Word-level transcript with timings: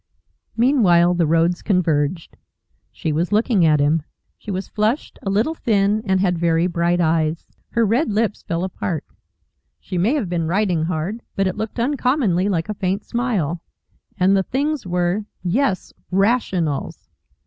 Meanwhile 0.57 1.13
the 1.13 1.27
roads 1.27 1.61
converged. 1.61 2.35
She 2.91 3.11
was 3.11 3.31
looking 3.31 3.63
at 3.67 3.79
him. 3.79 4.01
She 4.35 4.49
was 4.49 4.67
flushed, 4.67 5.19
a 5.21 5.29
little 5.29 5.53
thin, 5.53 6.01
and 6.07 6.19
had 6.19 6.39
very 6.39 6.65
bright 6.65 6.99
eyes. 6.99 7.45
Her 7.73 7.85
red 7.85 8.11
lips 8.11 8.41
fell 8.41 8.63
apart. 8.63 9.05
She 9.79 9.99
may 9.99 10.15
have 10.15 10.27
been 10.27 10.47
riding 10.47 10.85
hard, 10.85 11.21
but 11.35 11.45
it 11.45 11.55
looked 11.55 11.79
uncommonly 11.79 12.49
like 12.49 12.67
a 12.67 12.73
faint 12.73 13.05
smile. 13.05 13.61
And 14.19 14.35
the 14.35 14.41
things 14.41 14.87
were 14.87 15.25
yes! 15.43 15.93
RATIONALS! 16.09 17.07